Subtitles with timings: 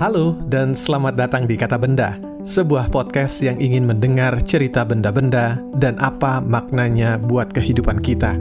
[0.00, 6.00] Halo dan selamat datang di Kata Benda, sebuah podcast yang ingin mendengar cerita benda-benda dan
[6.00, 8.40] apa maknanya buat kehidupan kita.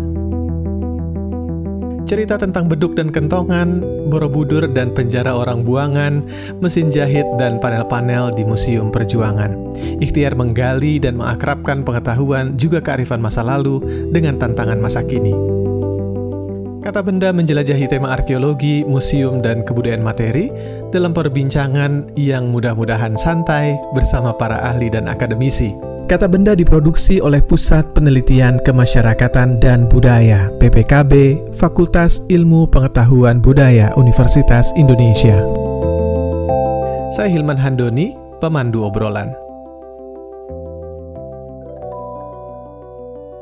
[2.08, 6.24] Cerita tentang beduk dan kentongan, borobudur dan penjara orang buangan,
[6.64, 9.52] mesin jahit dan panel-panel di Museum Perjuangan.
[10.00, 13.84] Ikhtiar menggali dan mengakrabkan pengetahuan juga kearifan masa lalu
[14.16, 15.60] dengan tantangan masa kini.
[16.80, 20.48] Kata benda menjelajahi tema arkeologi, museum, dan kebudayaan materi
[20.90, 25.74] dalam perbincangan yang mudah-mudahan santai bersama para ahli dan akademisi.
[26.10, 34.74] Kata benda diproduksi oleh Pusat Penelitian Kemasyarakatan dan Budaya PPKB Fakultas Ilmu Pengetahuan Budaya Universitas
[34.74, 35.38] Indonesia.
[37.14, 39.30] Saya Hilman Handoni, pemandu obrolan.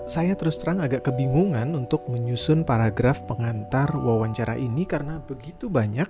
[0.08, 6.08] saya terus terang agak kebingungan untuk menyusun paragraf pengantar wawancara ini karena begitu banyak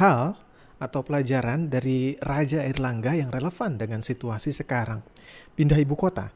[0.00, 0.32] hal
[0.76, 5.00] atau pelajaran dari Raja Airlangga yang relevan dengan situasi sekarang.
[5.56, 6.32] Pindah ibu kota,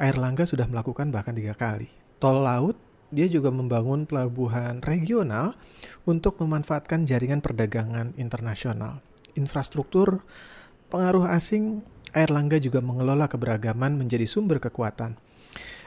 [0.00, 1.88] Airlangga sudah melakukan bahkan tiga kali.
[2.16, 2.80] Tol laut,
[3.12, 5.54] dia juga membangun pelabuhan regional
[6.08, 9.04] untuk memanfaatkan jaringan perdagangan internasional.
[9.36, 10.24] Infrastruktur,
[10.88, 11.84] pengaruh asing,
[12.16, 15.18] Airlangga juga mengelola keberagaman menjadi sumber kekuatan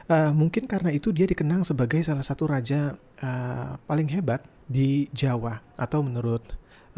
[0.08, 5.60] Uh, mungkin karena itu dia dikenang sebagai salah satu raja uh, paling hebat di Jawa
[5.76, 6.40] atau menurut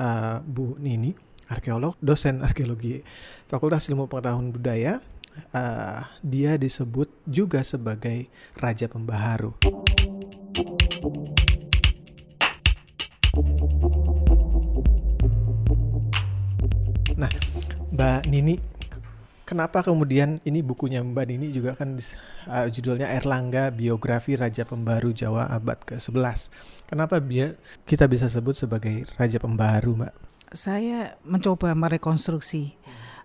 [0.01, 1.13] uh, Bu Nini,
[1.53, 3.05] arkeolog, dosen arkeologi
[3.53, 5.05] Fakultas Ilmu Pengetahuan Budaya,
[5.53, 9.53] uh, dia disebut juga sebagai raja pembaharu.
[17.21, 17.33] Nah,
[17.93, 18.57] Mbak Nini
[19.51, 21.99] kenapa kemudian ini bukunya Mbak Nini juga kan
[22.47, 26.55] uh, judulnya Erlangga Biografi Raja Pembaru Jawa abad ke-11.
[26.87, 30.15] Kenapa dia kita bisa sebut sebagai Raja Pembaru, Mbak?
[30.55, 32.79] Saya mencoba merekonstruksi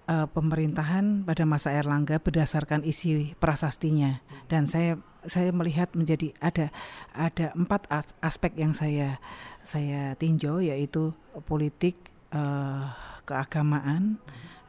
[0.09, 6.69] uh, pemerintahan pada masa Erlangga berdasarkan isi prasastinya dan saya saya melihat menjadi ada
[7.13, 7.89] ada empat
[8.21, 9.17] aspek yang saya
[9.65, 11.13] saya tinjau yaitu
[11.49, 11.97] politik,
[12.29, 12.93] uh,
[13.25, 14.21] keagamaan,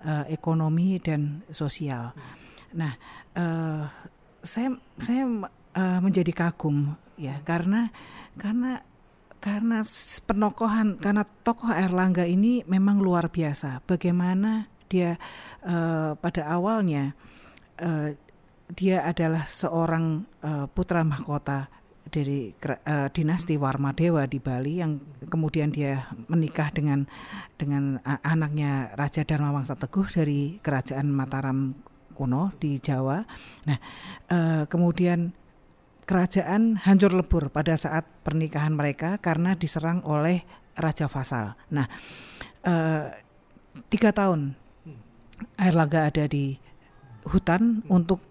[0.07, 2.15] uh, ekonomi dan sosial.
[2.79, 2.95] Nah,
[3.35, 3.85] uh,
[4.41, 5.27] saya saya
[5.75, 7.91] uh, menjadi kagum ya karena
[8.39, 8.87] karena
[9.43, 9.83] karena
[10.25, 13.83] penokohan karena tokoh Erlangga ini memang luar biasa.
[13.85, 15.19] Bagaimana dia
[15.67, 17.13] uh, pada awalnya
[17.83, 18.15] uh,
[18.71, 21.71] dia adalah seorang uh, putra mahkota
[22.07, 27.05] dari uh, dinasti Warmadewa di Bali yang kemudian dia menikah dengan
[27.59, 31.75] dengan uh, anaknya Raja Dharma Wangsa Teguh dari kerajaan Mataram
[32.17, 33.21] kuno di Jawa.
[33.69, 33.79] Nah,
[34.33, 35.37] uh, kemudian
[36.07, 40.47] kerajaan hancur lebur pada saat pernikahan mereka karena diserang oleh
[40.79, 41.59] Raja Fasal.
[41.75, 41.91] Nah,
[42.65, 43.11] uh,
[43.91, 44.55] tiga tahun
[45.61, 46.57] Airlaga ada di
[47.29, 48.25] hutan untuk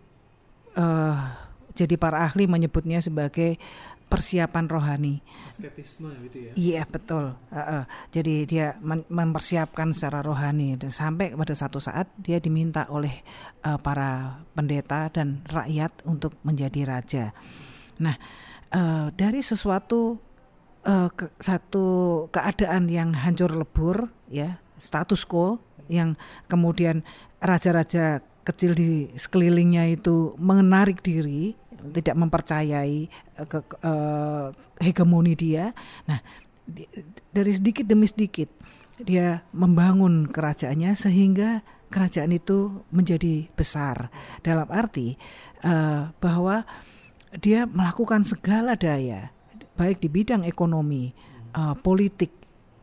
[0.74, 1.45] uh,
[1.76, 3.60] jadi para ahli menyebutnya sebagai
[4.06, 5.16] persiapan rohani.
[5.50, 6.52] Asketisme gitu ya.
[6.56, 7.34] Iya betul.
[7.50, 7.84] Uh, uh.
[8.14, 8.78] Jadi dia
[9.10, 13.12] mempersiapkan secara rohani dan sampai pada satu saat dia diminta oleh
[13.66, 17.26] uh, para pendeta dan rakyat untuk menjadi raja.
[18.00, 18.16] Nah
[18.72, 20.22] uh, dari sesuatu
[20.86, 21.86] uh, ke, satu
[22.30, 25.58] keadaan yang hancur lebur ya status quo
[25.90, 26.18] yang
[26.50, 27.06] kemudian
[27.42, 31.58] raja-raja kecil di sekelilingnya itu menarik diri
[31.92, 33.10] tidak mempercayai
[33.42, 34.50] uh, ke, uh,
[34.82, 35.74] hegemoni dia.
[36.10, 36.20] Nah,
[36.66, 36.88] di,
[37.30, 38.50] dari sedikit demi sedikit
[38.96, 44.10] dia membangun kerajaannya sehingga kerajaan itu menjadi besar.
[44.42, 45.20] Dalam arti
[45.64, 46.64] uh, bahwa
[47.40, 49.32] dia melakukan segala daya,
[49.76, 51.12] baik di bidang ekonomi,
[51.56, 52.32] uh, politik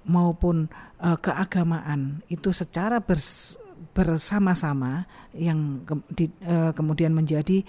[0.04, 0.68] maupun
[1.00, 3.56] uh, keagamaan itu secara bers,
[3.92, 5.04] bersama-sama
[5.34, 7.64] yang ke, di, uh, kemudian menjadi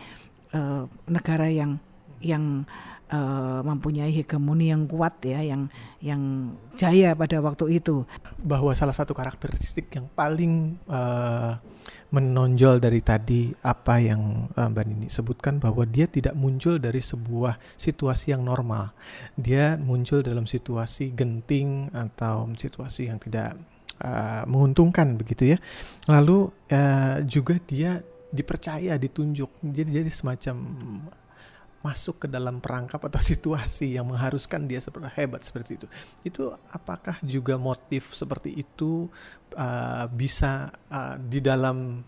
[0.54, 1.82] uh, negara yang
[2.24, 2.64] yang
[3.12, 5.68] uh, mempunyai hegemoni yang kuat ya, yang
[6.00, 8.08] yang jaya pada waktu itu.
[8.42, 11.60] Bahwa salah satu karakteristik yang paling uh,
[12.14, 17.58] menonjol dari tadi apa yang uh, Mbak Nini sebutkan bahwa dia tidak muncul dari sebuah
[17.78, 18.94] situasi yang normal.
[19.38, 23.58] Dia muncul dalam situasi genting atau situasi yang tidak
[24.02, 25.58] uh, menguntungkan begitu ya.
[26.06, 28.02] Lalu uh, juga dia
[28.34, 29.62] dipercaya, ditunjuk.
[29.62, 30.56] Jadi jadi semacam
[31.84, 35.88] masuk ke dalam perangkap atau situasi yang mengharuskan dia seperti hebat seperti itu.
[36.26, 39.12] Itu apakah juga motif seperti itu
[39.54, 42.02] uh, bisa uh, di dalam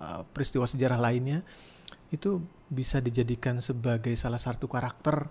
[0.00, 1.44] uh, peristiwa sejarah lainnya
[2.14, 2.38] itu
[2.70, 5.26] bisa dijadikan sebagai salah satu karakter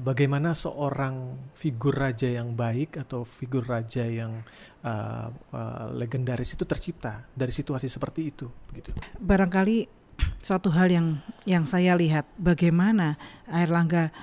[0.00, 4.40] bagaimana seorang figur raja yang baik atau figur raja yang
[4.84, 8.96] uh, uh, legendaris itu tercipta dari situasi seperti itu begitu.
[9.20, 9.88] Barangkali
[10.40, 11.06] satu hal yang
[11.44, 14.14] yang saya lihat bagaimana Airlangga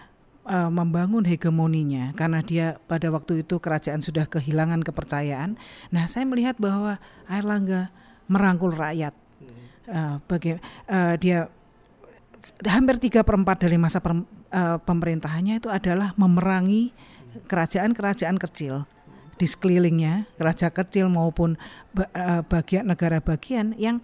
[0.50, 5.60] uh, membangun hegemoninya karena dia pada waktu itu kerajaan sudah kehilangan kepercayaan.
[5.94, 6.98] Nah, saya melihat bahwa
[7.30, 7.94] Airlangga
[8.25, 9.13] merangkul rakyat.
[9.89, 11.50] Uh, baga- uh, dia
[12.68, 16.91] hampir tiga perempat dari masa per, uh, pemerintahannya itu adalah memerangi
[17.45, 18.89] kerajaan-kerajaan kecil
[19.39, 21.56] di sekelilingnya, kerajaan kecil maupun
[21.95, 24.03] uh, bagian negara bagian yang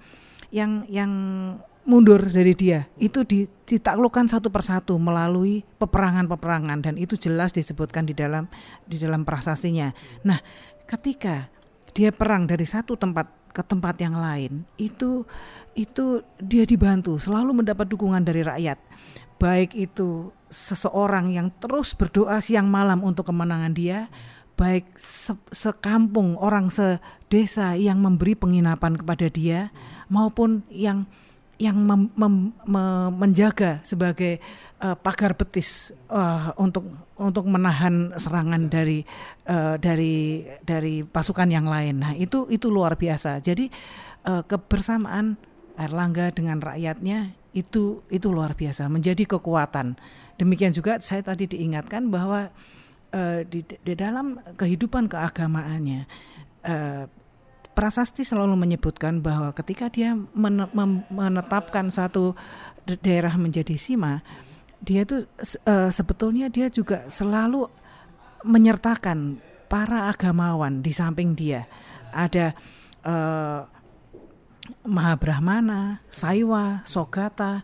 [0.53, 1.11] yang yang
[1.85, 3.21] mundur dari dia itu
[3.67, 8.49] ditaklukkan satu persatu melalui peperangan-peperangan dan itu jelas disebutkan di dalam
[8.89, 9.93] di dalam prasastinya.
[10.25, 10.41] Nah,
[10.89, 11.53] ketika
[11.93, 15.23] dia perang dari satu tempat ke tempat yang lain, itu
[15.79, 18.75] itu dia dibantu, selalu mendapat dukungan dari rakyat.
[19.39, 24.11] Baik itu seseorang yang terus berdoa siang malam untuk kemenangan dia,
[24.59, 29.71] baik se sekampung orang sedesa yang memberi penginapan kepada dia
[30.07, 31.07] maupun yang
[31.55, 32.83] yang mem, mem, me,
[33.15, 34.43] menjaga sebagai
[34.83, 36.83] uh, pagar betis uh, untuk
[37.15, 39.07] untuk menahan serangan dari
[39.47, 42.03] uh, dari dari pasukan yang lain.
[42.03, 43.39] Nah itu itu luar biasa.
[43.39, 43.71] Jadi
[44.27, 45.39] uh, kebersamaan
[45.75, 49.99] Erlangga dengan rakyatnya itu itu luar biasa menjadi kekuatan.
[50.39, 52.51] Demikian juga saya tadi diingatkan bahwa
[53.15, 56.07] uh, di, di dalam kehidupan keagamaannya.
[56.65, 57.07] Uh,
[57.75, 60.15] prasasti selalu menyebutkan bahwa ketika dia
[61.11, 62.33] menetapkan satu
[63.03, 64.23] daerah menjadi sima,
[64.79, 65.27] dia itu
[65.67, 67.67] uh, sebetulnya dia juga selalu
[68.47, 71.67] menyertakan para agamawan di samping dia.
[72.15, 72.55] Ada
[73.03, 73.61] uh,
[74.87, 77.61] Mahabrahmana, Saiwa, Sogata,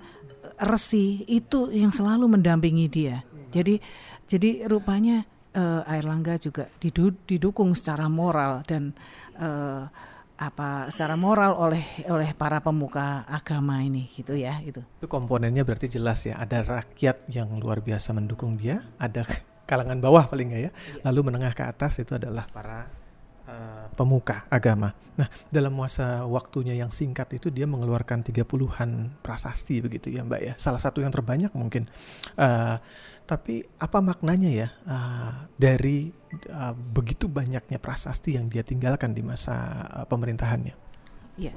[0.62, 3.26] Resi itu yang selalu mendampingi dia.
[3.50, 3.82] Jadi
[4.30, 5.26] jadi rupanya
[5.58, 6.70] uh, Airlangga juga
[7.26, 8.94] didukung secara moral dan
[9.42, 9.90] uh,
[10.42, 14.82] apa secara moral oleh oleh para pemuka agama ini gitu ya itu.
[14.98, 19.22] Itu komponennya berarti jelas ya ada rakyat yang luar biasa mendukung dia, ada
[19.70, 20.72] kalangan bawah paling nggak ya,
[21.06, 23.01] lalu menengah ke atas itu adalah para
[23.52, 24.96] uh, pemuka agama.
[25.20, 30.54] Nah dalam masa waktunya yang singkat itu dia mengeluarkan 30-an prasasti begitu ya Mbak ya,
[30.56, 31.92] salah satu yang terbanyak mungkin.
[32.40, 32.80] Uh,
[33.28, 36.12] tapi apa maknanya ya uh, dari
[36.52, 40.76] uh, begitu banyaknya prasasti yang dia tinggalkan di masa uh, pemerintahannya?
[41.40, 41.56] Ya,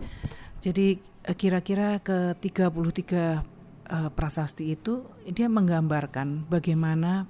[0.62, 1.02] jadi
[1.34, 7.26] kira-kira ke 33 uh, prasasti itu dia menggambarkan bagaimana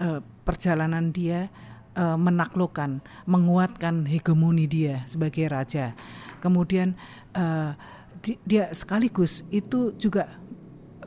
[0.00, 1.48] uh, perjalanan dia
[1.96, 5.94] uh, menaklukkan, menguatkan hegemoni dia sebagai raja.
[6.42, 6.94] Kemudian
[7.34, 7.72] uh,
[8.20, 10.28] di, dia sekaligus itu juga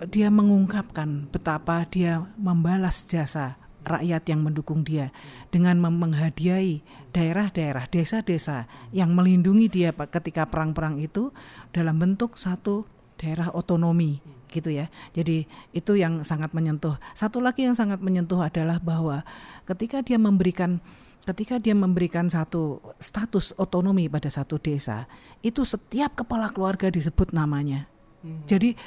[0.10, 3.58] dia mengungkapkan betapa dia membalas jasa
[3.88, 5.16] rakyat yang mendukung dia
[5.50, 6.84] dengan menghadiahi
[7.16, 11.32] daerah-daerah, desa-desa yang melindungi dia ketika perang-perang itu
[11.72, 12.84] dalam bentuk satu
[13.18, 14.88] daerah otonomi gitu ya.
[15.14, 16.96] Jadi itu yang sangat menyentuh.
[17.14, 19.22] Satu lagi yang sangat menyentuh adalah bahwa
[19.68, 20.80] ketika dia memberikan
[21.28, 25.12] ketika dia memberikan satu status otonomi pada satu desa,
[25.44, 27.92] itu setiap kepala keluarga disebut namanya.
[28.24, 28.48] Hmm.
[28.48, 28.80] Jadi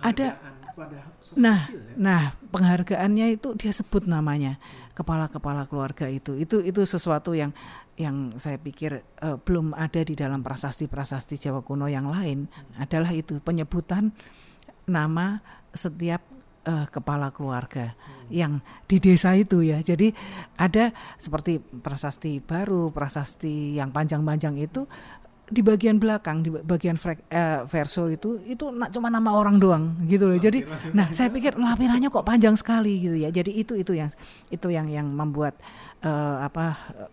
[0.00, 0.38] ada
[1.36, 1.78] nah ya?
[1.94, 4.58] nah penghargaannya itu dia sebut namanya
[4.96, 7.54] kepala-kepala keluarga itu itu itu sesuatu yang
[8.00, 12.48] yang saya pikir uh, belum ada di dalam prasasti-prasasti Jawa kuno yang lain
[12.80, 14.10] adalah itu penyebutan
[14.86, 15.42] nama
[15.74, 16.22] setiap
[16.66, 18.28] uh, kepala keluarga hmm.
[18.30, 18.52] yang
[18.86, 19.80] di desa itu ya.
[19.80, 20.12] Jadi
[20.58, 24.84] ada seperti prasasti baru, prasasti yang panjang-panjang itu
[25.50, 30.30] di bagian belakang di bagian frek, uh, verso itu itu cuma nama orang doang gitu
[30.30, 30.38] loh.
[30.38, 30.62] Jadi
[30.94, 33.34] nah saya pikir lampirannya kok panjang sekali gitu ya.
[33.34, 34.10] Jadi itu itu yang
[34.46, 35.58] itu yang yang membuat
[36.06, 37.10] uh, apa uh,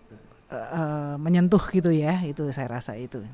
[0.53, 2.21] uh, menyentuh gitu ya.
[2.21, 3.25] Itu saya rasa itu.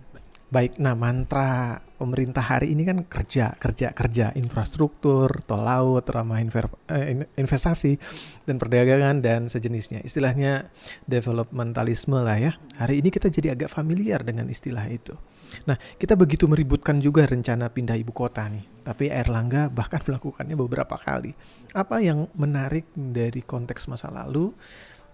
[0.54, 6.46] Baik, nah mantra pemerintah hari ini kan kerja, kerja, kerja, infrastruktur, tol laut, ramah
[6.94, 7.98] eh, investasi,
[8.46, 10.06] dan perdagangan dan sejenisnya.
[10.06, 10.70] Istilahnya
[11.10, 12.52] developmentalisme lah ya.
[12.78, 15.18] Hari ini kita jadi agak familiar dengan istilah itu.
[15.66, 18.86] Nah, kita begitu meributkan juga rencana pindah ibu kota nih.
[18.86, 21.34] Tapi Erlangga bahkan melakukannya beberapa kali.
[21.74, 24.54] Apa yang menarik dari konteks masa lalu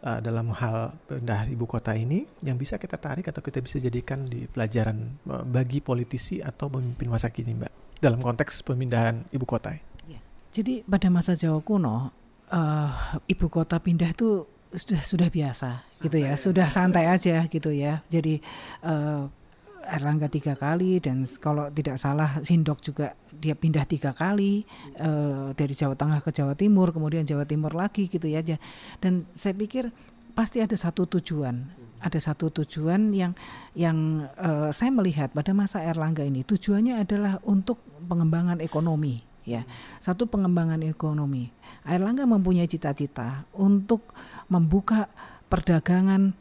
[0.03, 4.27] uh, dalam hal pindah ibu kota ini yang bisa kita tarik atau kita bisa jadikan
[4.27, 9.75] di pelajaran uh, bagi politisi atau pemimpin masa kini, Mbak, dalam konteks pemindahan ibu kota?
[10.07, 10.19] Ya.
[10.51, 12.11] Jadi pada masa Jawa kuno,
[12.51, 12.91] uh,
[13.27, 18.05] ibu kota pindah itu sudah sudah biasa santai gitu ya, sudah santai aja gitu ya.
[18.05, 18.37] Jadi
[18.85, 19.25] uh,
[19.89, 24.63] Erlangga tiga kali dan kalau tidak salah Sindok juga dia pindah tiga kali
[25.01, 28.41] uh, dari Jawa Tengah ke Jawa Timur kemudian Jawa Timur lagi gitu ya
[29.01, 29.89] dan saya pikir
[30.37, 31.67] pasti ada satu tujuan
[31.99, 33.35] ada satu tujuan yang
[33.75, 39.65] yang uh, saya melihat pada masa Erlangga ini tujuannya adalah untuk pengembangan ekonomi ya.
[39.97, 41.49] Satu pengembangan ekonomi.
[41.81, 44.13] Erlangga mempunyai cita-cita untuk
[44.45, 45.09] membuka
[45.49, 46.37] perdagangan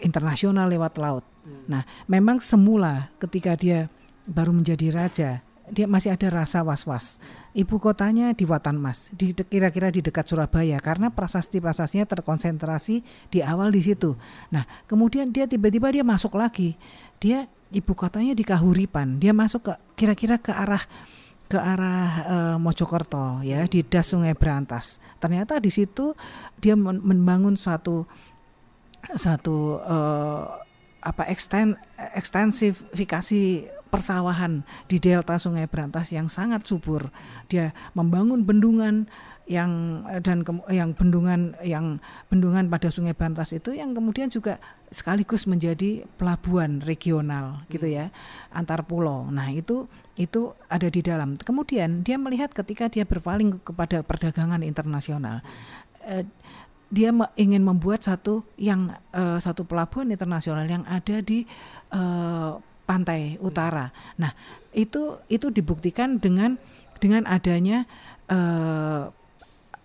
[0.00, 1.24] internasional lewat laut.
[1.46, 1.64] Hmm.
[1.68, 3.88] Nah, memang semula ketika dia
[4.26, 5.30] baru menjadi raja,
[5.70, 7.18] dia masih ada rasa was-was.
[7.56, 13.00] Ibu kotanya di Watan Mas, di kira-kira di dekat Surabaya karena prasasti-prasastinya terkonsentrasi
[13.32, 14.14] di awal di situ.
[14.52, 16.76] Nah, kemudian dia tiba-tiba dia masuk lagi.
[17.16, 19.18] Dia ibu kotanya di Kahuripan.
[19.18, 20.84] Dia masuk ke kira-kira ke arah
[21.46, 24.98] ke arah uh, Mojokerto ya di Das Sungai Berantas.
[25.22, 26.12] Ternyata di situ
[26.58, 28.04] dia membangun suatu
[29.14, 30.66] satu uh,
[31.06, 31.78] apa eksten,
[32.18, 37.14] ekstensifikasi persawahan di delta Sungai Berantas yang sangat subur.
[37.46, 39.06] Dia membangun bendungan
[39.46, 44.58] yang dan ke, yang bendungan yang bendungan pada Sungai Berantas itu yang kemudian juga
[44.90, 48.10] sekaligus menjadi pelabuhan regional gitu ya
[48.50, 49.30] antar pulau.
[49.30, 49.86] Nah, itu
[50.18, 51.38] itu ada di dalam.
[51.38, 55.46] Kemudian dia melihat ketika dia berpaling kepada perdagangan internasional
[56.02, 56.26] eh,
[56.86, 61.42] dia ingin membuat satu yang uh, satu pelabuhan internasional yang ada di
[61.90, 63.90] uh, pantai utara.
[64.16, 64.30] Nah,
[64.70, 66.62] itu itu dibuktikan dengan
[67.02, 67.84] dengan adanya
[68.30, 69.10] uh,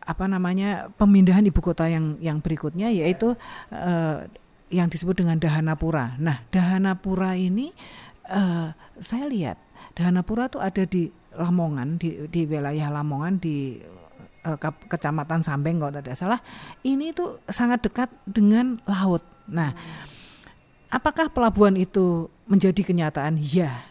[0.02, 3.34] apa namanya pemindahan ibu kota yang yang berikutnya yaitu
[3.74, 4.18] uh,
[4.72, 6.16] yang disebut dengan Dahanapura.
[6.22, 7.74] Nah, Dahanapura ini
[8.30, 9.58] uh, saya lihat
[9.98, 13.80] Dahanapura itu ada di Lamongan di di wilayah Lamongan di
[14.46, 16.40] uh, ke kecamatan Sambeng kalau tidak salah
[16.86, 19.22] ini tuh sangat dekat dengan laut.
[19.50, 19.76] Nah,
[20.88, 23.42] apakah pelabuhan itu menjadi kenyataan?
[23.42, 23.84] Ya,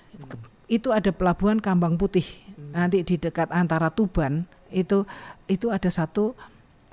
[0.71, 2.25] itu ada pelabuhan Kambang Putih
[2.71, 5.02] nanti di dekat antara Tuban itu
[5.50, 6.38] itu ada satu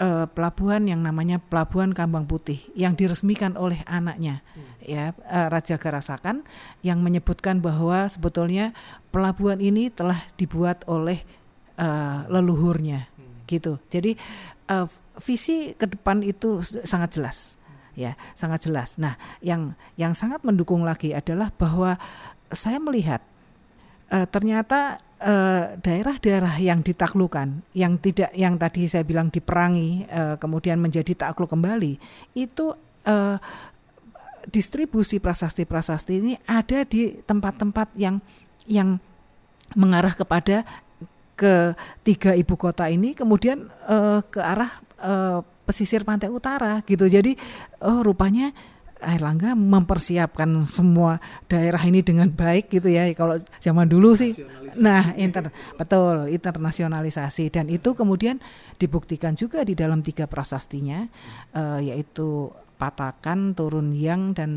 [0.01, 4.73] uh, pelabuhan yang namanya Pelabuhan Kambang Putih yang diresmikan oleh anaknya hmm.
[4.81, 6.41] ya uh, Raja Garasakan
[6.81, 8.73] yang menyebutkan bahwa sebetulnya
[9.13, 11.21] pelabuhan ini telah dibuat oleh
[11.77, 13.05] uh, leluhurnya
[13.48, 13.80] gitu.
[13.88, 14.20] Jadi
[14.70, 14.86] uh,
[15.24, 17.58] visi ke depan itu sangat jelas
[17.98, 19.00] ya, sangat jelas.
[19.01, 21.98] Nah, yang yang sangat mendukung lagi adalah bahwa
[22.54, 23.24] saya melihat
[24.13, 25.01] uh, ternyata
[25.82, 30.06] daerah-daerah uh, yang ditaklukkan, yang tidak, yang tadi saya bilang diperangi,
[30.38, 31.98] kemudian menjadi takluk kembali,
[32.38, 32.77] itu
[34.46, 38.22] distribusi prasasti-prasasti ini ada di tempat-tempat yang
[38.70, 39.01] yang
[39.75, 40.63] mengarah kepada
[41.38, 47.06] ke tiga ibu kota ini kemudian uh, ke arah uh, pesisir pantai utara gitu.
[47.06, 47.38] Jadi
[47.86, 48.50] oh rupanya
[48.98, 53.06] Airlangga mempersiapkan semua daerah ini dengan baik gitu ya.
[53.13, 54.34] Kalau zaman dulu sih,
[54.82, 58.41] nah inter betul internasionalisasi dan itu kemudian
[58.82, 61.06] dibuktikan juga di dalam tiga prasastinya,
[61.53, 64.51] uh, yaitu Patakan, Turun Yang dan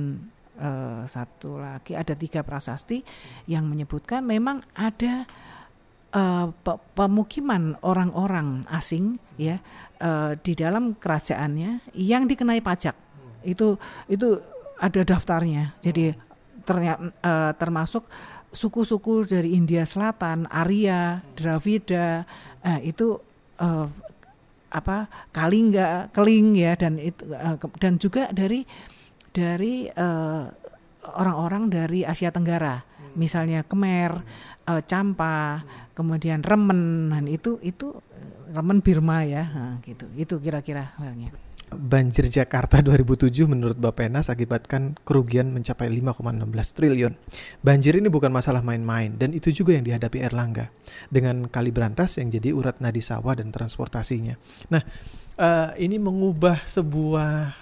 [0.60, 3.00] uh, satu lagi ada tiga prasasti
[3.48, 5.28] yang menyebutkan memang ada
[6.14, 6.50] uh,
[6.94, 9.62] pemukiman orang-orang asing ya
[10.02, 12.96] uh, di dalam kerajaannya yang dikenai pajak.
[13.46, 14.38] Itu itu
[14.80, 15.76] ada daftarnya.
[15.80, 16.12] Jadi
[16.64, 18.04] ternyata uh, termasuk
[18.50, 22.26] suku-suku dari India Selatan Arya Dravida
[22.66, 23.16] uh, itu
[23.62, 23.86] uh,
[24.70, 28.62] apa Kalingga Keling ya dan itu uh, dan juga dari
[29.30, 29.86] dari
[31.06, 34.22] orang-orang uh, dari Asia Tenggara misalnya Khmer
[34.66, 35.64] uh, Campa
[35.94, 41.34] kemudian remen dan itu itu eh, remen Birma ya nah, gitu itu kira-kira halnya
[41.70, 47.14] Banjir Jakarta 2007 menurut Bapenas akibatkan kerugian mencapai 5,16 triliun.
[47.62, 50.74] Banjir ini bukan masalah main-main dan itu juga yang dihadapi Erlangga
[51.14, 54.34] dengan kali berantas yang jadi urat nadi sawah dan transportasinya.
[54.66, 54.82] Nah,
[55.38, 57.54] uh, ini mengubah sebuah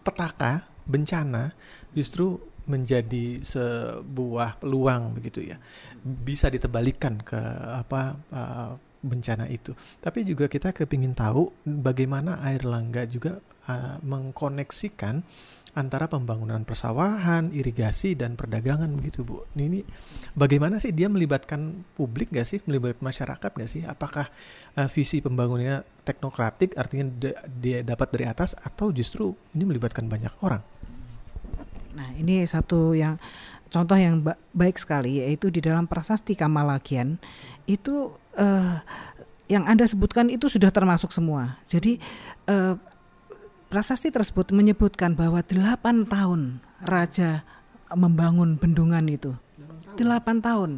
[0.00, 1.52] petaka bencana
[1.92, 2.40] justru
[2.70, 5.58] menjadi sebuah peluang begitu ya
[6.00, 7.40] bisa ditebalikan ke
[7.74, 15.26] apa uh, bencana itu tapi juga kita kepingin tahu bagaimana air langga juga uh, mengkoneksikan
[15.74, 19.46] antara pembangunan persawahan, irigasi dan perdagangan begitu bu.
[19.54, 19.86] Ini
[20.34, 23.82] bagaimana sih dia melibatkan publik gak sih, melibatkan masyarakat gak sih?
[23.86, 24.26] Apakah
[24.74, 27.06] uh, visi pembangunannya teknokratik, artinya
[27.46, 30.62] dia dapat dari atas, atau justru ini melibatkan banyak orang?
[31.94, 33.18] Nah, ini satu yang
[33.70, 37.22] contoh yang ba baik sekali yaitu di dalam prasasti Kamalagian
[37.70, 38.82] itu uh,
[39.46, 41.58] yang Anda sebutkan itu sudah termasuk semua.
[41.66, 41.98] Jadi
[42.50, 42.78] uh,
[43.70, 47.46] prasasti tersebut menyebutkan bahwa delapan tahun Raja
[47.94, 49.34] membangun bendungan itu.
[49.98, 50.70] Delapan tahun.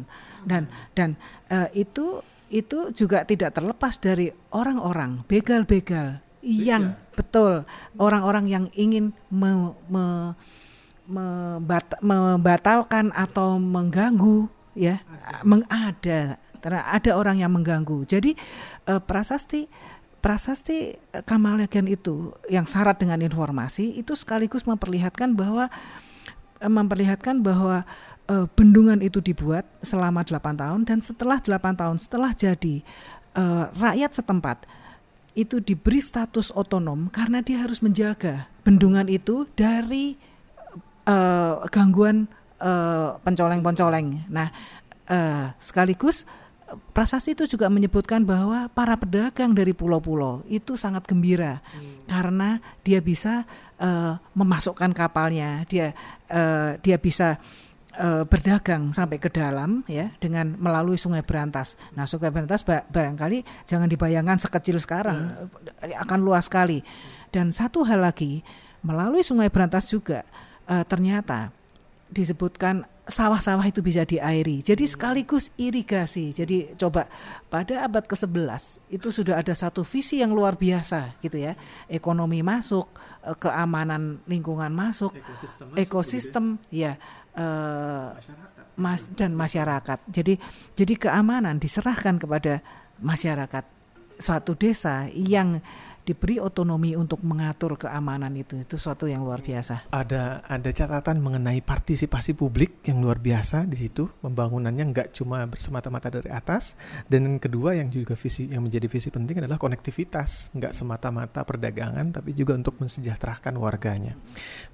[0.45, 1.15] Dan dan
[1.49, 2.21] uh, itu
[2.53, 7.63] itu juga tidak terlepas dari orang-orang begal-begal yang betul
[7.97, 10.35] orang-orang yang ingin me, me,
[11.07, 15.03] membat, membatalkan atau mengganggu ya
[15.69, 16.39] ada.
[16.63, 18.07] ada orang yang mengganggu.
[18.07, 18.39] Jadi
[18.87, 19.67] uh, prasasti
[20.23, 20.95] prasasti
[21.27, 25.67] Kamalagian itu yang syarat dengan informasi itu sekaligus memperlihatkan bahwa
[26.63, 27.83] memperlihatkan bahwa
[28.31, 32.79] uh, bendungan itu dibuat selama 8 tahun dan setelah 8 tahun setelah jadi
[33.35, 34.63] uh, rakyat setempat
[35.35, 40.15] itu diberi status otonom karena dia harus menjaga bendungan itu dari
[41.07, 42.27] uh, gangguan
[42.59, 44.27] uh, pencoleng-pencoleng.
[44.31, 44.49] Nah,
[45.09, 46.27] uh, sekaligus
[46.93, 52.09] prasasti itu juga menyebutkan bahwa para pedagang dari pulau-pulau itu sangat gembira hmm.
[52.09, 53.45] karena dia bisa
[53.77, 55.93] uh, memasukkan kapalnya, dia
[56.33, 57.37] uh, dia bisa
[57.99, 61.77] uh, berdagang sampai ke dalam ya dengan melalui Sungai Berantas.
[61.93, 65.93] Nah, Sungai Berantas barangkali jangan dibayangkan sekecil sekarang, hmm.
[66.09, 66.81] akan luas sekali.
[67.33, 68.45] Dan satu hal lagi,
[68.85, 70.25] melalui Sungai Berantas juga
[70.67, 71.51] uh, ternyata
[72.13, 74.63] disebutkan sawah-sawah itu bisa diairi.
[74.63, 76.31] Jadi sekaligus irigasi.
[76.31, 77.09] Jadi coba
[77.51, 81.57] pada abad ke-11 itu sudah ada satu visi yang luar biasa gitu ya.
[81.91, 82.87] Ekonomi masuk,
[83.27, 86.93] eh, keamanan lingkungan masuk, ekosistem, masuk, ekosistem ya
[87.35, 88.15] uh,
[88.79, 89.99] mas dan masyarakat.
[90.07, 90.39] Jadi
[90.77, 92.63] jadi keamanan diserahkan kepada
[93.03, 93.65] masyarakat
[94.21, 95.59] suatu desa yang
[96.03, 99.87] diberi otonomi untuk mengatur keamanan itu itu suatu yang luar biasa.
[99.87, 106.11] Ada ada catatan mengenai partisipasi publik yang luar biasa di situ pembangunannya nggak cuma bersemata-mata
[106.11, 106.75] dari atas
[107.07, 112.11] dan yang kedua yang juga visi yang menjadi visi penting adalah konektivitas nggak semata-mata perdagangan
[112.11, 114.19] tapi juga untuk mensejahterakan warganya.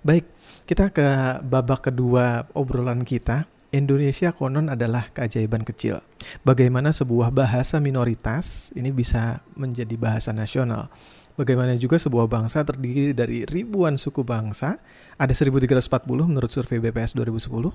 [0.01, 0.25] Baik
[0.65, 6.01] kita ke babak kedua obrolan kita Indonesia konon adalah keajaiban kecil.
[6.41, 10.89] Bagaimana sebuah bahasa minoritas ini bisa menjadi bahasa nasional.
[11.39, 14.75] Bagaimana juga sebuah bangsa terdiri dari ribuan suku bangsa,
[15.15, 15.79] ada 1340
[16.27, 17.71] menurut survei BPS 2010, uh,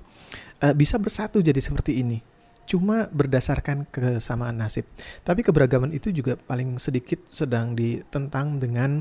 [0.76, 2.20] bisa bersatu jadi seperti ini.
[2.68, 4.84] Cuma berdasarkan kesamaan nasib.
[5.24, 9.00] Tapi keberagaman itu juga paling sedikit sedang ditentang dengan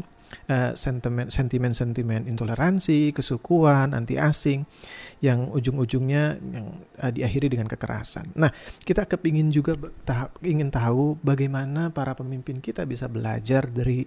[0.49, 4.65] uh, sentimen sentimen intoleransi, kesukuan, anti asing
[5.23, 6.67] yang ujung-ujungnya yang
[6.99, 8.35] uh, diakhiri dengan kekerasan.
[8.35, 8.51] Nah,
[8.83, 14.03] kita kepingin juga tahap ingin tahu bagaimana para pemimpin kita bisa belajar dari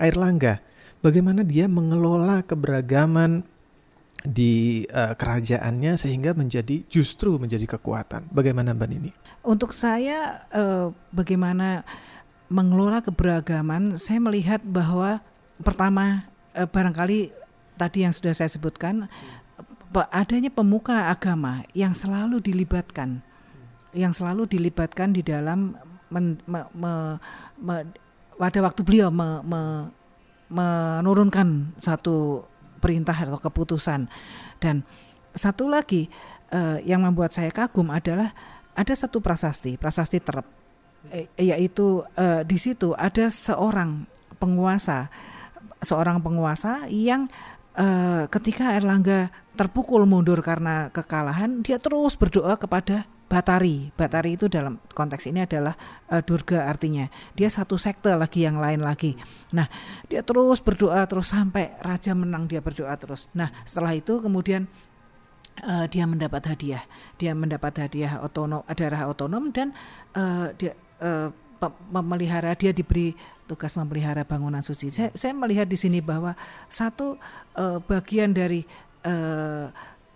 [0.00, 0.60] Air Langga,
[1.04, 3.44] bagaimana dia mengelola keberagaman
[4.20, 8.28] di uh, kerajaannya sehingga menjadi justru menjadi kekuatan.
[8.28, 9.10] Bagaimana Mbak Nini?
[9.40, 11.88] Untuk saya uh, bagaimana
[12.52, 15.24] mengelola keberagaman, saya melihat bahwa
[15.60, 17.32] pertama uh, barangkali
[17.76, 19.08] tadi yang sudah saya sebutkan
[20.14, 23.24] adanya pemuka agama yang selalu dilibatkan,
[23.90, 25.74] yang selalu dilibatkan di dalam
[26.12, 26.92] men, me, me,
[27.58, 27.74] me,
[28.38, 29.60] pada waktu beliau me, me,
[30.50, 32.46] menurunkan satu
[32.78, 34.06] perintah atau keputusan.
[34.62, 34.86] Dan
[35.34, 36.06] satu lagi
[36.54, 38.30] uh, yang membuat saya kagum adalah
[38.74, 40.46] ada satu prasasti prasasti terep
[41.10, 44.06] eh, yaitu uh, di situ ada seorang
[44.40, 45.10] penguasa
[45.80, 47.28] seorang penguasa yang
[47.76, 53.94] uh, ketika Erlangga terpukul mundur karena kekalahan dia terus berdoa kepada Batari.
[53.94, 55.78] Batari itu dalam konteks ini adalah
[56.10, 57.06] uh, Durga artinya.
[57.38, 59.14] Dia satu sekte lagi yang lain lagi.
[59.54, 59.70] Nah,
[60.10, 63.30] dia terus berdoa terus sampai raja menang dia berdoa terus.
[63.30, 64.66] Nah, setelah itu kemudian
[65.62, 66.82] uh, dia mendapat hadiah.
[67.22, 69.78] Dia mendapat hadiah otonom daerah otonom dan
[70.18, 71.30] uh, dia uh,
[71.92, 73.12] memelihara dia diberi
[73.50, 74.94] tugas memelihara bangunan suci.
[74.94, 76.38] Saya, saya melihat di sini bahwa
[76.70, 77.18] satu
[77.58, 78.62] uh, bagian dari
[79.02, 79.66] uh,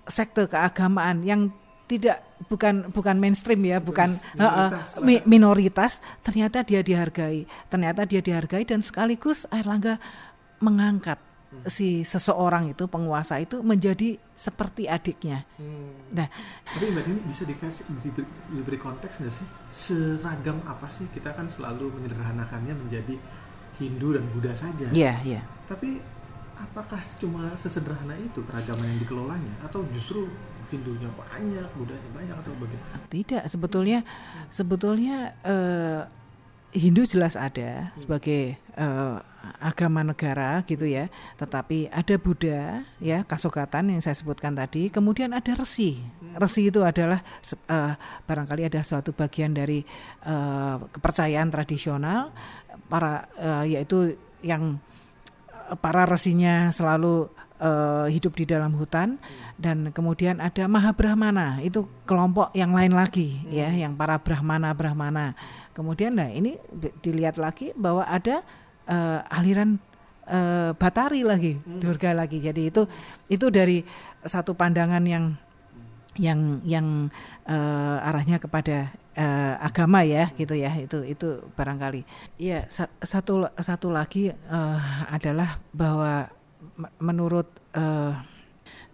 [0.06, 1.50] sekte keagamaan yang
[1.90, 5.92] tidak bukan bukan mainstream ya, bukan minoritas, uh, uh, minoritas,
[6.22, 9.98] ternyata dia dihargai, ternyata dia dihargai dan sekaligus Airlangga
[10.62, 11.18] mengangkat
[11.62, 11.70] hmm.
[11.70, 15.46] si seseorang itu penguasa itu menjadi seperti adiknya.
[15.54, 15.94] Hmm.
[16.10, 16.26] Nah,
[16.66, 21.46] tapi mbak ini bisa dikasih diberi, diberi konteks nggak sih seragam apa sih kita kan
[21.46, 23.14] selalu menyederhanakannya menjadi
[23.78, 24.90] Hindu dan Buddha saja.
[24.90, 25.32] Iya yeah, iya.
[25.38, 25.42] Yeah.
[25.70, 26.02] Tapi
[26.54, 30.30] apakah cuma sesederhana itu keragaman yang dikelolanya atau justru
[30.72, 32.96] Hindunya banyak, Budanya banyak atau bagaimana?
[33.12, 34.00] Tidak, sebetulnya
[34.48, 36.02] sebetulnya uh,
[36.74, 37.98] Hindu jelas ada hmm.
[38.00, 39.22] sebagai uh,
[39.60, 45.52] agama negara gitu ya, tetapi ada Buddha ya kasogatan yang saya sebutkan tadi, kemudian ada
[45.54, 46.00] resi.
[46.36, 47.20] Resi itu adalah
[47.70, 49.84] uh, barangkali ada suatu bagian dari
[50.26, 52.32] uh, kepercayaan tradisional.
[52.90, 54.82] Para uh, yaitu yang
[55.78, 57.30] para resinya selalu
[57.62, 59.16] uh, hidup di dalam hutan.
[59.54, 61.62] Dan kemudian ada Mahabrahmana.
[61.62, 65.38] Itu kelompok yang lain lagi ya yang para Brahmana Brahmana
[65.74, 66.56] kemudian nah ini
[67.02, 68.46] dilihat lagi bahwa ada
[68.88, 69.80] uh, aliran
[70.28, 71.80] uh, Batari lagi hmm.
[71.80, 72.40] Durga lagi.
[72.40, 72.82] Jadi itu
[73.28, 73.84] itu dari
[74.24, 75.36] satu pandangan yang
[76.14, 77.10] yang yang
[77.50, 80.72] uh, arahnya kepada uh, agama ya gitu ya.
[80.78, 82.06] Itu itu barangkali.
[82.40, 86.30] Ya sa satu satu lagi uh, adalah bahwa
[86.98, 88.16] menurut uh,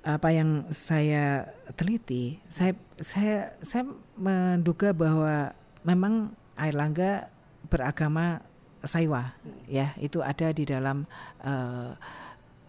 [0.00, 3.84] apa yang saya teliti saya saya saya
[4.16, 5.52] menduga bahwa
[5.84, 7.28] memang Airlangga
[7.68, 8.40] beragama
[8.84, 9.36] Saiwa
[9.68, 11.04] ya itu ada di dalam
[11.44, 11.94] uh,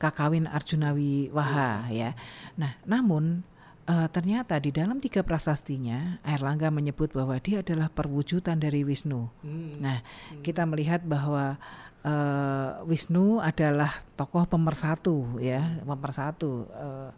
[0.02, 2.18] kakawin Arjunawi Waha ya
[2.58, 3.46] nah namun
[3.92, 9.28] uh, ternyata di dalam tiga prasastinya Airlangga menyebut bahwa dia adalah perwujudan dari Wisnu.
[9.42, 9.80] Hmm.
[9.82, 10.44] Nah, hmm.
[10.46, 11.58] kita melihat bahwa
[12.06, 16.68] uh, Wisnu adalah tokoh pemersatu ya, pemersatu.
[16.72, 17.10] Uh,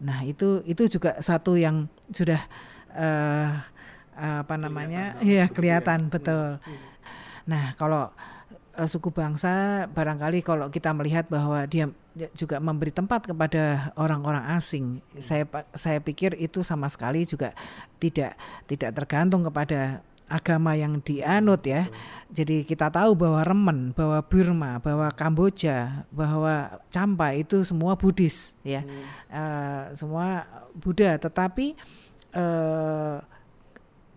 [0.00, 2.40] nah, itu itu juga satu yang sudah
[2.94, 3.50] uh,
[4.20, 5.16] apa namanya?
[5.16, 6.10] Kelihatan ya kelihatan ya.
[6.12, 6.48] betul.
[7.44, 7.50] Hmm.
[7.52, 8.10] Nah, kalau
[8.76, 11.90] uh, suku bangsa barangkali kalau kita melihat bahwa dia
[12.34, 17.54] juga memberi tempat kepada orang-orang asing saya saya pikir itu sama sekali juga
[18.02, 18.34] tidak
[18.66, 21.90] tidak tergantung kepada agama yang dianut ya.
[22.30, 28.86] Jadi kita tahu bahwa Remen, bahwa Burma, bahwa Kamboja, bahwa Champa itu semua Buddhis ya.
[28.86, 29.02] Hmm.
[29.26, 30.46] Uh, semua
[30.78, 31.74] Buddha, tetapi
[32.30, 33.18] uh,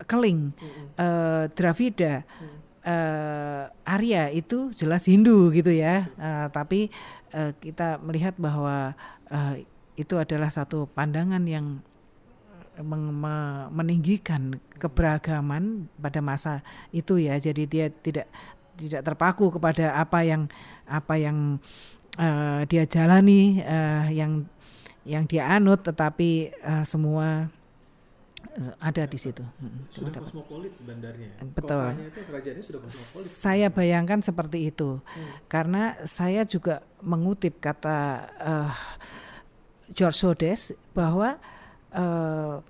[0.05, 0.53] Keling,
[1.01, 6.91] uh, Dravida, hmm uh, Arya itu jelas Hindu gitu ya, uh, tapi
[7.35, 8.95] uh, kita melihat bahwa
[9.31, 9.55] uh,
[9.95, 11.79] itu adalah satu pandangan yang
[13.69, 18.25] meninggikan keberagaman pada masa itu ya, jadi dia tidak
[18.73, 20.49] tidak terpaku kepada apa yang
[20.89, 21.61] apa yang
[22.17, 24.49] uh, dia jalani, uh, yang
[25.05, 27.53] yang dia anut, tetapi uh, semua
[28.77, 29.41] ada di situ.
[29.89, 31.33] Sudah kosmopolit bandarnya.
[31.53, 31.97] Betul.
[32.13, 32.21] Itu
[32.61, 33.27] sudah kosmopolit.
[33.27, 35.49] Saya bayangkan seperti itu, hmm.
[35.49, 38.73] karena saya juga mengutip kata uh,
[39.91, 40.61] George Sodes
[40.93, 41.37] bahwa
[41.93, 42.61] uh,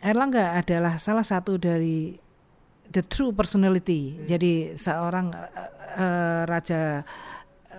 [0.00, 2.16] Erlangga adalah salah satu dari
[2.88, 4.16] the true personality.
[4.16, 4.24] Hmm.
[4.24, 7.04] Jadi seorang uh, raja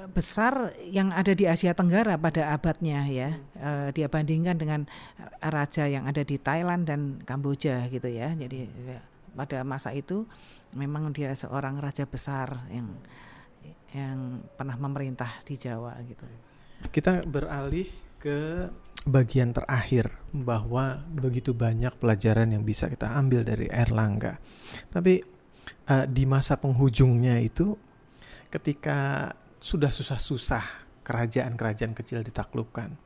[0.09, 3.37] besar yang ada di Asia Tenggara pada abadnya ya.
[3.57, 4.89] Uh, dia bandingkan dengan
[5.43, 8.33] raja yang ada di Thailand dan Kamboja gitu ya.
[8.33, 8.99] Jadi ya,
[9.37, 10.25] pada masa itu
[10.73, 12.89] memang dia seorang raja besar yang
[13.91, 16.23] yang pernah memerintah di Jawa gitu.
[16.89, 18.69] Kita beralih ke
[19.05, 24.37] bagian terakhir bahwa begitu banyak pelajaran yang bisa kita ambil dari Erlangga.
[24.93, 25.19] Tapi
[25.89, 27.75] uh, di masa penghujungnya itu
[28.51, 30.65] ketika sudah susah-susah
[31.05, 32.97] kerajaan-kerajaan kecil ditaklukkan,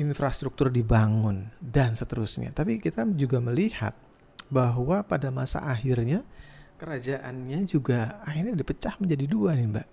[0.00, 2.56] infrastruktur dibangun dan seterusnya.
[2.56, 3.92] Tapi kita juga melihat
[4.48, 6.24] bahwa pada masa akhirnya
[6.80, 9.88] kerajaannya juga akhirnya dipecah menjadi dua nih Mbak.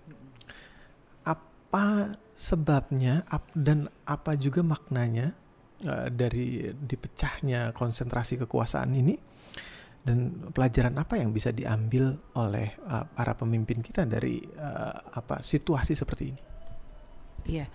[1.28, 5.36] Apa sebabnya dan apa juga maknanya
[5.84, 9.20] uh, dari dipecahnya konsentrasi kekuasaan ini?
[10.00, 15.92] Dan pelajaran apa yang bisa diambil oleh uh, para pemimpin kita dari uh, apa situasi
[15.92, 16.42] seperti ini?
[17.44, 17.66] Iya,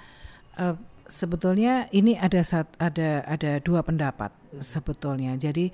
[0.58, 5.38] uh, sebetulnya ini ada saat ada ada dua pendapat sebetulnya.
[5.38, 5.70] Jadi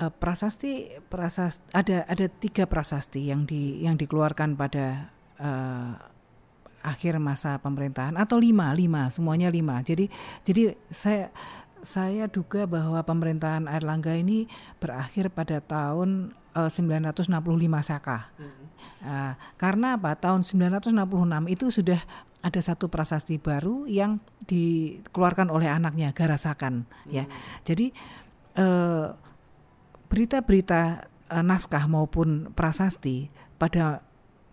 [0.00, 5.08] uh, prasasti prasasti ada ada tiga prasasti yang di yang dikeluarkan pada
[5.40, 5.92] uh,
[6.84, 9.80] akhir masa pemerintahan atau lima lima semuanya lima.
[9.80, 10.12] Jadi
[10.44, 11.32] jadi saya
[11.84, 14.48] saya duga bahwa pemerintahan Airlangga ini
[14.80, 17.28] berakhir pada tahun uh, 965
[17.84, 18.32] Saka.
[18.40, 18.64] Hmm.
[19.04, 20.16] Uh, karena apa?
[20.16, 20.96] Tahun 966
[21.52, 22.00] itu sudah
[22.44, 27.24] ada satu prasasti baru yang dikeluarkan oleh anaknya Garasakan ya.
[27.24, 27.30] hmm.
[27.30, 27.62] ya.
[27.68, 27.86] Jadi
[28.58, 29.12] uh,
[30.08, 33.28] berita-berita uh, naskah maupun prasasti
[33.60, 34.04] pada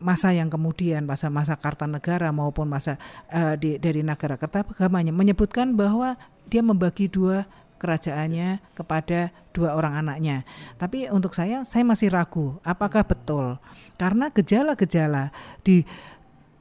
[0.02, 2.98] masa yang kemudian masa masa Kartanegara maupun masa
[3.30, 7.46] uh, di, dari negara Kertapagamanya menyebutkan bahwa dia membagi dua
[7.82, 10.46] kerajaannya kepada dua orang anaknya.
[10.78, 13.58] Tapi untuk saya, saya masih ragu apakah betul
[13.98, 15.34] karena gejala-gejala
[15.66, 15.82] di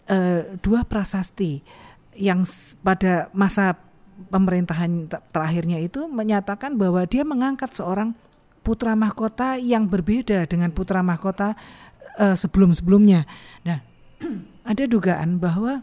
[0.08, 1.60] uh, dua prasasti
[2.16, 2.42] yang
[2.80, 3.76] pada masa
[4.28, 8.12] pemerintahan terakhirnya itu menyatakan bahwa dia mengangkat seorang
[8.60, 11.56] putra mahkota yang berbeda dengan putra mahkota
[12.20, 13.24] uh, sebelum-sebelumnya.
[13.64, 13.80] Nah,
[14.70, 15.80] ada dugaan bahwa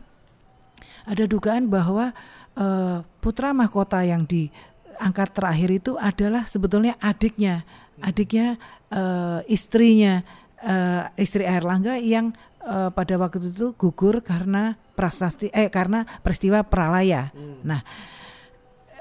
[1.07, 2.11] ada dugaan bahwa
[2.59, 7.63] uh, putra mahkota yang diangkat terakhir itu adalah sebetulnya adiknya,
[8.03, 8.59] adiknya
[8.91, 10.21] uh, istrinya
[10.61, 12.35] uh, istri Airlangga yang
[12.67, 17.31] uh, pada waktu itu gugur karena prasasti eh karena peristiwa pralaya.
[17.31, 17.63] Hmm.
[17.63, 17.81] Nah,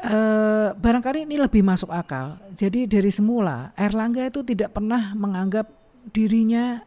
[0.07, 2.39] uh, barangkali ini lebih masuk akal.
[2.55, 5.67] Jadi dari semula Erlangga itu tidak pernah menganggap
[6.15, 6.86] dirinya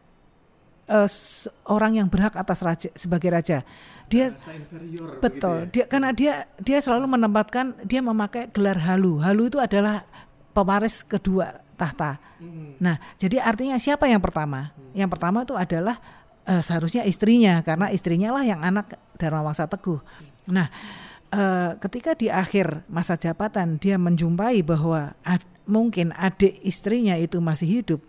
[0.90, 1.08] uh,
[1.70, 3.62] orang yang berhak atas raja sebagai raja.
[4.10, 4.34] Dia
[5.22, 5.70] betul.
[5.70, 5.70] Ya?
[5.70, 9.22] Dia karena dia dia selalu menempatkan dia memakai gelar halu.
[9.22, 10.02] Halu itu adalah
[10.50, 12.20] pewaris kedua tahta.
[12.42, 12.76] Hmm.
[12.76, 14.74] Nah, jadi artinya siapa yang pertama?
[14.74, 14.92] Hmm.
[14.92, 15.96] Yang pertama itu adalah
[16.44, 20.02] uh, seharusnya istrinya karena istrinya lah yang anak Dharma Wangsa Teguh.
[20.50, 20.68] Nah,
[21.32, 27.80] uh, ketika di akhir masa jabatan dia menjumpai bahwa ad, mungkin adik istrinya itu masih
[27.80, 28.00] hidup,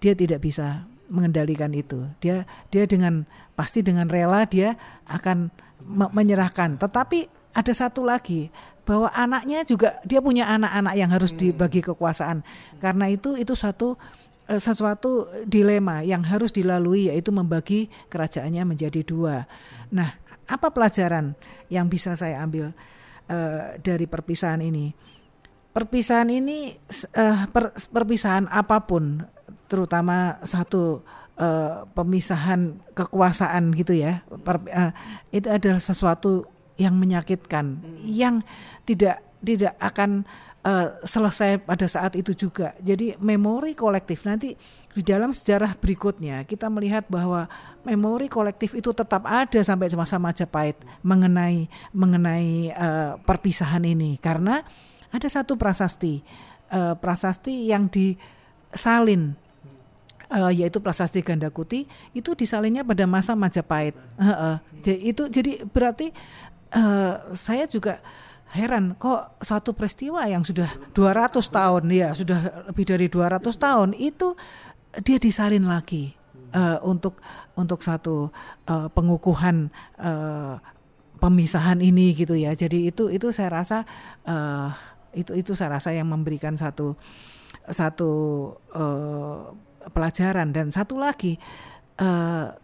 [0.00, 2.06] dia tidak bisa mengendalikan itu.
[2.20, 3.24] Dia dia dengan
[3.56, 4.76] pasti dengan rela dia
[5.08, 5.50] akan
[5.82, 6.78] me menyerahkan.
[6.78, 8.52] Tetapi ada satu lagi
[8.88, 11.40] bahwa anaknya juga dia punya anak-anak yang harus hmm.
[11.40, 12.40] dibagi kekuasaan.
[12.80, 14.00] Karena itu itu satu
[14.48, 19.44] eh, sesuatu dilema yang harus dilalui yaitu membagi kerajaannya menjadi dua.
[19.92, 20.16] Nah,
[20.48, 21.36] apa pelajaran
[21.68, 22.72] yang bisa saya ambil
[23.28, 24.96] uh, dari perpisahan ini?
[25.68, 26.72] Perpisahan ini
[27.12, 29.20] uh, per, perpisahan apa pun
[29.68, 31.04] terutama satu
[31.38, 34.92] uh, pemisahan kekuasaan gitu ya per, uh,
[35.30, 36.48] itu adalah sesuatu
[36.80, 38.02] yang menyakitkan hmm.
[38.02, 38.42] yang
[38.88, 40.26] tidak tidak akan
[40.66, 42.74] uh, selesai pada saat itu juga.
[42.82, 44.54] Jadi memori kolektif nanti
[44.94, 47.46] di dalam sejarah berikutnya kita melihat bahwa
[47.86, 54.66] memori kolektif itu tetap ada sampai masa Majapahit mengenai mengenai uh, perpisahan ini karena
[55.08, 56.20] ada satu prasasti
[56.74, 59.38] uh, prasasti yang disalin
[60.32, 63.96] uh, yaitu prasasti Gandakuti itu disalinnya pada masa Majapahit.
[64.16, 66.12] Uh, uh, jadi itu jadi berarti
[66.72, 68.00] uh, saya juga
[68.48, 74.32] heran kok satu peristiwa yang sudah 200 tahun ya sudah lebih dari 200 tahun itu
[75.04, 76.16] dia disalin lagi
[76.56, 77.20] uh, untuk
[77.58, 78.32] untuk satu
[78.70, 79.68] uh, pengukuhan
[80.00, 80.56] uh,
[81.18, 82.54] pemisahan ini gitu ya.
[82.54, 83.78] Jadi itu itu saya rasa
[84.24, 84.72] uh,
[85.12, 86.94] itu itu saya rasa yang memberikan satu
[87.68, 88.10] satu
[88.72, 89.52] uh,
[89.92, 90.50] pelajaran.
[90.50, 91.38] Dan satu lagi
[91.98, 92.54] uh,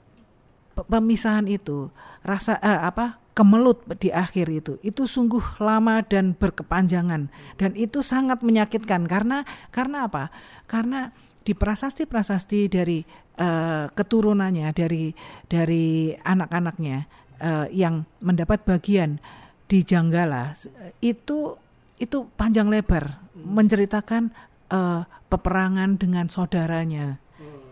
[0.75, 1.91] pemisahan itu
[2.25, 7.31] rasa uh, apa kemelut di akhir itu itu sungguh lama dan berkepanjangan.
[7.59, 9.07] Dan itu sangat menyakitkan.
[9.07, 9.43] Karena
[9.75, 10.31] karena apa?
[10.67, 11.11] Karena
[11.45, 13.05] di prasasti-prasasti dari
[13.37, 15.13] uh, keturunannya dari
[15.45, 16.99] dari anak-anaknya
[17.45, 19.21] uh, yang mendapat bagian
[19.69, 20.57] di Janggala
[21.05, 21.57] itu
[22.01, 24.33] itu panjang lebar menceritakan
[24.71, 27.25] uh, peperangan dengan saudaranya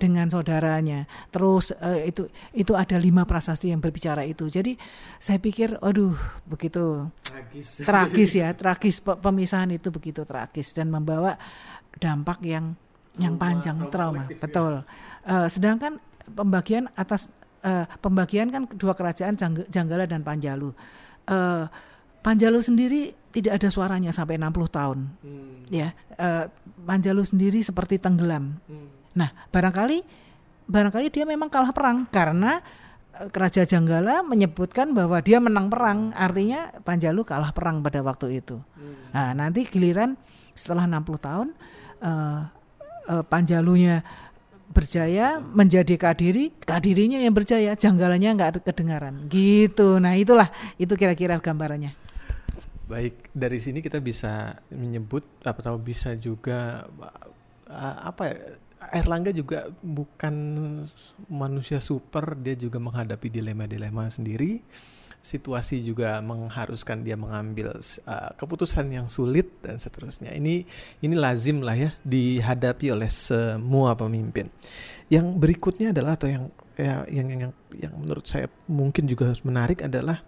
[0.03, 1.07] dengan saudaranya.
[1.31, 4.51] Terus uh, itu itu ada lima prasasti yang berbicara itu.
[4.51, 4.75] Jadi
[5.23, 11.39] saya pikir, aduh, begitu tragis, tragis ya, tragis pemisahan itu begitu tragis dan membawa
[12.03, 14.23] dampak yang trauma, yang panjang trauma, trauma.
[14.27, 14.39] Ya.
[14.43, 14.73] betul.
[15.23, 16.03] Uh, sedangkan
[16.35, 17.31] pembagian atas
[17.63, 19.39] uh, pembagian kan dua kerajaan
[19.71, 20.75] Janggala dan Panjalu.
[21.31, 21.71] Uh,
[22.23, 24.99] Panjalu sendiri tidak ada suaranya sampai 60 tahun.
[25.25, 25.65] Hmm.
[25.73, 26.47] Ya, uh,
[26.85, 28.61] Panjalu sendiri seperti tenggelam.
[28.69, 28.89] Hmm.
[29.17, 30.05] Nah, barangkali
[30.69, 32.61] barangkali dia memang kalah perang karena
[33.17, 38.61] uh, Keraja Janggala menyebutkan bahwa dia menang perang, artinya Panjalu kalah perang pada waktu itu.
[38.77, 38.95] Hmm.
[39.17, 40.15] Nah, nanti giliran
[40.53, 41.49] setelah 60 tahun
[42.05, 42.41] uh,
[43.09, 44.05] uh, Panjalunya
[44.73, 49.29] berjaya menjadi kadiri, kadirinya yang berjaya, janggalanya nggak kedengaran.
[49.29, 50.01] Gitu.
[50.01, 50.49] Nah, itulah
[50.81, 51.93] itu kira-kira gambarannya.
[52.91, 56.85] Baik, dari sini kita bisa menyebut atau bisa juga
[57.71, 58.37] apa ya?
[58.83, 60.35] Erlangga juga bukan
[61.31, 64.59] manusia super, dia juga menghadapi dilema-dilema sendiri.
[65.23, 70.35] Situasi juga mengharuskan dia mengambil uh, keputusan yang sulit dan seterusnya.
[70.35, 70.67] Ini
[70.99, 74.51] ini lazim lah ya dihadapi oleh semua pemimpin.
[75.07, 80.27] Yang berikutnya adalah atau yang ya, yang yang yang menurut saya mungkin juga menarik adalah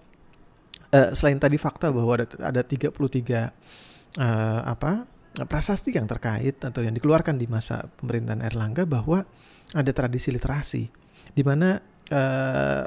[0.94, 6.78] uh, selain tadi fakta bahwa ada ada 33 uh, eh, apa prasasti yang terkait atau
[6.87, 9.26] yang dikeluarkan di masa pemerintahan Erlangga bahwa
[9.74, 10.87] ada tradisi literasi
[11.35, 11.83] di mana
[12.14, 12.87] uh,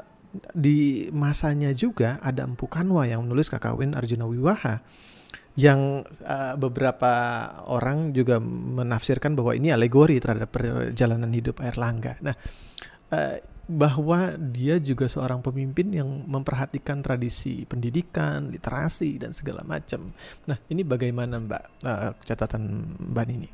[0.56, 4.80] di masanya juga ada Empu Kanwa yang menulis Kakawin Arjuna Wiwaha
[5.58, 7.12] yang uh, beberapa
[7.68, 12.14] orang juga menafsirkan bahwa ini alegori terhadap perjalanan hidup Erlangga.
[12.22, 12.36] Nah,
[13.10, 13.36] uh,
[13.68, 20.08] bahwa dia juga seorang pemimpin yang memperhatikan tradisi pendidikan, literasi dan segala macam.
[20.48, 23.48] Nah, ini bagaimana Mbak uh, catatan Mbak ini?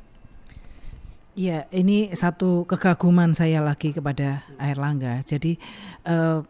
[1.35, 5.19] Ya, ini satu kekaguman saya lagi kepada Air Langga.
[5.19, 5.59] Jadi
[6.07, 6.47] uh,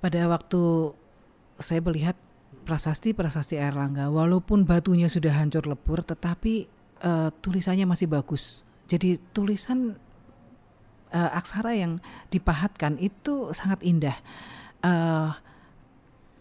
[0.00, 0.96] pada waktu
[1.60, 2.16] saya melihat
[2.64, 6.64] prasasti-prasasti Air Langga, walaupun batunya sudah hancur lebur, tetapi
[7.04, 8.64] uh, tulisannya masih bagus.
[8.88, 10.00] Jadi tulisan
[11.14, 11.98] uh, aksara yang
[12.30, 14.16] dipahatkan itu sangat indah.
[14.80, 15.36] Uh,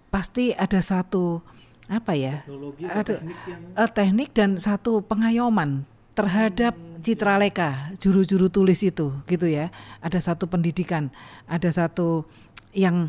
[0.10, 1.44] pasti ada satu
[1.90, 8.52] apa ya Teknologi ada teknik yang eh, teknik dan satu pengayoman terhadap citra leka juru-juru
[8.52, 9.72] tulis itu gitu ya.
[10.04, 11.10] Ada satu pendidikan
[11.48, 12.28] ada satu
[12.76, 13.08] yang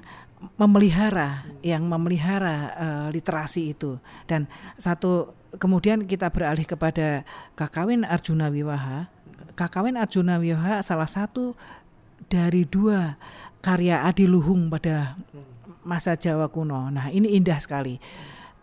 [0.56, 3.98] memelihara yang memelihara eh, literasi itu.
[4.24, 4.46] Dan
[4.78, 7.26] satu kemudian kita beralih kepada
[7.58, 9.10] Kakawin Arjuna Wiwaha
[9.54, 11.52] Kakawin Arjuna Wiwaha salah satu
[12.26, 13.16] dari dua
[13.60, 15.18] karya Adiluhung pada
[15.82, 18.00] masa Jawa kuno nah ini indah sekali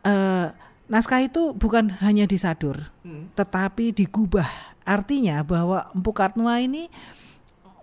[0.08, 0.48] Eh,
[0.88, 3.28] naskah itu bukan hanya disadur Hmm.
[3.36, 4.48] tetapi digubah.
[4.88, 6.88] Artinya bahwa Empu Kartwa ini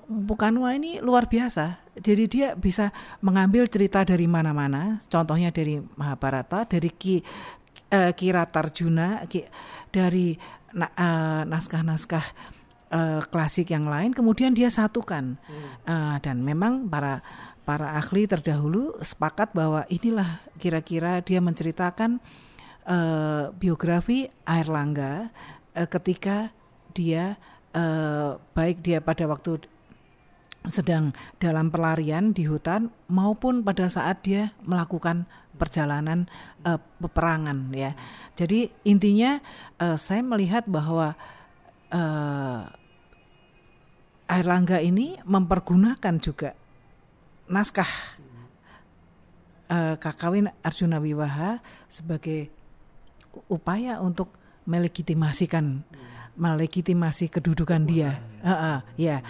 [0.09, 1.85] Empu Kartwa ini luar biasa.
[2.01, 7.21] Jadi dia bisa mengambil cerita dari mana-mana, contohnya dari Mahabharata, dari Ki
[7.93, 9.53] eh, Kiratarjuna, Ki-
[9.93, 10.33] dari
[10.73, 12.25] eh, naskah-naskah
[12.91, 15.39] eh, klasik yang lain, kemudian dia satukan.
[15.85, 17.25] Eh, dan memang para
[17.65, 22.21] para ahli terdahulu sepakat bahwa inilah kira-kira dia menceritakan
[22.85, 25.33] eh, biografi Airlangga
[25.73, 26.53] eh, ketika
[26.93, 27.41] dia
[27.73, 29.65] eh, baik dia pada waktu
[30.65, 36.29] sedang dalam pelarian di hutan maupun pada saat dia melakukan perjalanan
[36.69, 37.97] eh, peperangan ya.
[38.37, 39.41] Jadi intinya
[39.81, 41.17] eh, saya melihat bahwa
[41.95, 42.63] eh,
[44.25, 46.59] Airlangga ini mempergunakan juga
[47.47, 47.91] naskah
[49.71, 52.51] eh, Kakawin Arjuna Wiwaha sebagai
[53.47, 55.85] upaya untuk melegitimasikan
[56.35, 58.19] melegitimasi kedudukan dia.
[58.43, 59.23] Heeh, ya.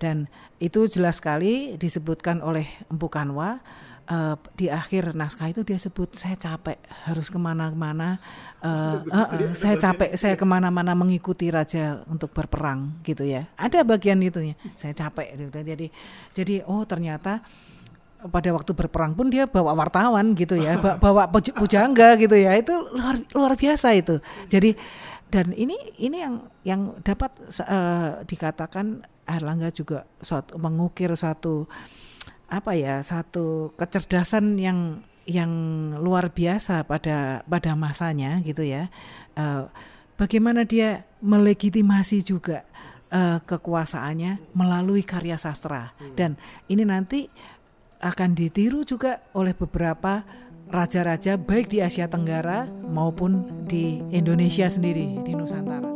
[0.00, 3.60] Dan itu jelas sekali disebutkan oleh Empu Kanwa
[4.06, 8.18] eh, di akhir naskah itu dia sebut saya capek harus ke mana-mana.
[8.62, 13.46] Eh, eh, eh, saya capek saya ke mana-mana mengikuti raja untuk berperang gitu ya.
[13.58, 15.50] Ada bagian itunya saya capek gitu.
[15.62, 15.86] jadi
[16.32, 17.42] jadi oh ternyata
[18.26, 22.56] pada waktu berperang pun dia bawa wartawan gitu ya ba- bawa puj- pujangga gitu ya.
[22.58, 24.18] Itu luar luar biasa itu.
[24.48, 24.74] Jadi
[25.26, 27.34] dan ini ini yang yang dapat
[27.66, 31.66] eh, dikatakan Erlangga juga suatu mengukir satu
[32.46, 35.50] apa ya satu kecerdasan yang yang
[35.98, 38.86] luar biasa pada pada masanya gitu ya.
[39.34, 39.64] Eh,
[40.14, 42.62] bagaimana dia melegitimasi juga
[43.10, 45.92] eh, kekuasaannya melalui karya sastra.
[46.14, 46.38] Dan
[46.70, 47.26] ini nanti
[47.98, 50.22] akan ditiru juga oleh beberapa
[50.70, 55.95] raja-raja baik di Asia Tenggara maupun di Indonesia sendiri di Nusantara.